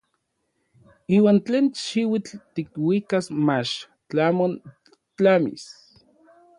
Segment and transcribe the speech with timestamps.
[1.15, 3.73] Iuan tlen xiuitl tikuikas mach
[4.09, 4.53] tlamon
[5.17, 5.63] tlamis.